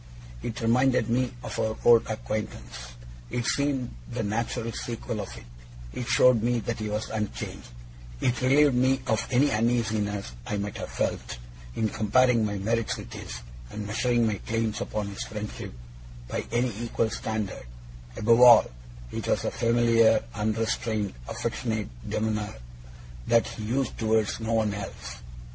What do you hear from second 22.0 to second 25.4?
demeanour that he used towards no one else.